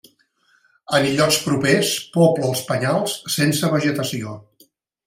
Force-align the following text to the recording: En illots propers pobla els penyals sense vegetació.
En 0.99 1.05
illots 1.09 1.37
propers 1.49 1.93
pobla 2.17 2.51
els 2.53 2.65
penyals 2.73 3.17
sense 3.39 3.73
vegetació. 3.77 4.39